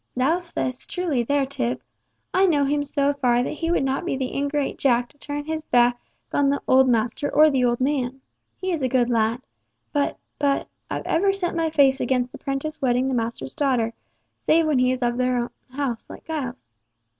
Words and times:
"Thou 0.15 0.39
sayst 0.39 0.89
truly 0.89 1.21
there, 1.21 1.45
Tib. 1.45 1.79
I 2.33 2.47
know 2.47 2.63
him 2.65 2.83
so 2.83 3.13
far 3.13 3.43
that 3.43 3.51
he 3.53 3.69
would 3.69 3.83
not 3.83 4.03
be 4.03 4.17
the 4.17 4.33
ingrate 4.33 4.79
Jack 4.79 5.09
to 5.09 5.17
turn 5.19 5.45
his 5.45 5.63
back 5.63 6.01
on 6.33 6.49
the 6.49 6.59
old 6.67 6.89
master 6.89 7.29
or 7.31 7.51
the 7.51 7.63
old 7.63 7.79
man. 7.79 8.19
He 8.57 8.71
is 8.71 8.81
a 8.81 8.87
good 8.89 9.09
lad. 9.11 9.43
But—but—I've 9.93 11.05
ever 11.05 11.31
set 11.31 11.55
my 11.55 11.69
face 11.69 11.99
against 11.99 12.31
the 12.31 12.39
prentice 12.39 12.81
wedding 12.81 13.09
the 13.09 13.13
master's 13.13 13.53
daughter, 13.53 13.93
save 14.39 14.65
when 14.65 14.79
he 14.79 14.91
is 14.91 15.03
of 15.03 15.19
her 15.19 15.37
own 15.37 15.49
house, 15.69 16.09
like 16.09 16.25
Giles. 16.25 16.67